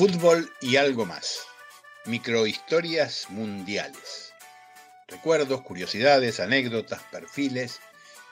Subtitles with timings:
[0.00, 1.40] Fútbol y algo más.
[2.06, 4.32] Microhistorias mundiales.
[5.06, 7.80] Recuerdos, curiosidades, anécdotas, perfiles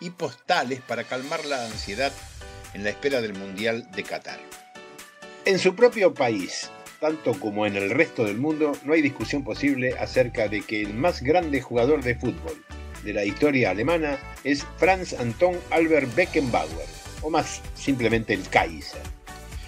[0.01, 2.11] y postales para calmar la ansiedad
[2.73, 4.41] en la espera del Mundial de Qatar.
[5.45, 6.71] En su propio país,
[7.01, 10.95] tanto como en el resto del mundo, no hay discusión posible acerca de que el
[10.95, 12.65] más grande jugador de fútbol
[13.05, 16.87] de la historia alemana es Franz Anton Albert Beckenbauer,
[17.21, 19.03] o más simplemente el Kaiser.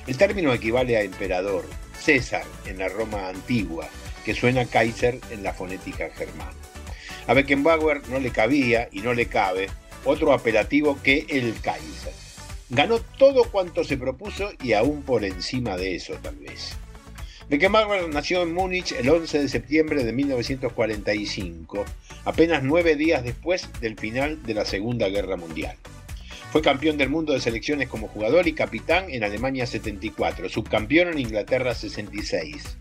[0.07, 1.67] El término equivale a emperador,
[2.01, 3.89] César en la Roma antigua,
[4.25, 6.53] que suena Kaiser en la fonética germana.
[7.27, 9.69] A Beckenbauer no le cabía y no le cabe
[10.05, 12.13] otro apelativo que el Kaiser.
[12.71, 16.77] Ganó todo cuanto se propuso y aún por encima de eso tal vez.
[17.49, 21.85] Beckenbauer nació en Múnich el 11 de septiembre de 1945,
[22.25, 25.77] apenas nueve días después del final de la Segunda Guerra Mundial.
[26.51, 31.21] Fue campeón del mundo de selecciones como jugador y capitán en Alemania 74, subcampeón en
[31.21, 32.77] Inglaterra 66,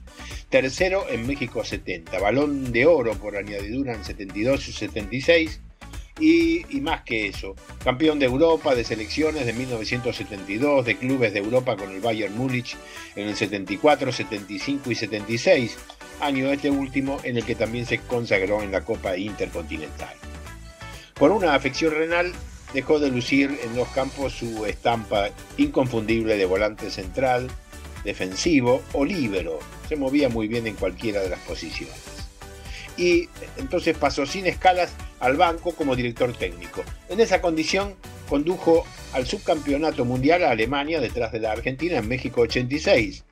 [0.50, 5.62] tercero en México 70, balón de oro por añadidura en 72 y 76
[6.20, 11.78] y, más que eso, campeón de Europa de selecciones de 1972, de clubes de Europa
[11.78, 12.76] con el Bayern Múnich
[13.16, 15.78] en el 74, 75 y 76,
[16.22, 20.16] año este último en el que también se consagró en la Copa Intercontinental.
[21.14, 22.34] Por una afección renal,
[22.74, 27.50] dejó de lucir en los campos su estampa inconfundible de volante central,
[28.04, 29.60] defensivo o líbero.
[29.88, 32.20] Se movía muy bien en cualquiera de las posiciones
[33.00, 36.84] y entonces pasó sin escalas al banco como director técnico.
[37.08, 37.96] En esa condición
[38.28, 43.24] condujo al subcampeonato mundial a Alemania detrás de la Argentina en México 86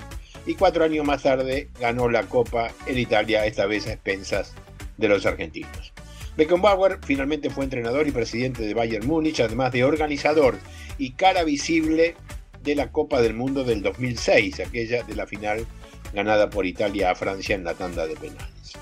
[0.45, 4.53] y cuatro años más tarde ganó la Copa en Italia, esta vez a expensas
[4.95, 5.91] de los argentinos.
[6.37, 10.55] Beckenbauer finalmente fue entrenador y presidente de Bayern Múnich, además de organizador
[10.99, 12.15] y cara visible
[12.61, 15.65] de la Copa del Mundo del 2006, aquella de la final
[16.13, 18.73] ganada por Italia a Francia en la tanda de penales.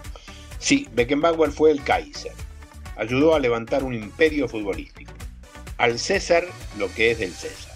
[0.60, 2.34] Sí, Beckenbauer fue el Kaiser.
[2.98, 5.14] Ayudó a levantar un imperio futbolístico.
[5.78, 6.46] Al César
[6.78, 7.75] lo que es del César.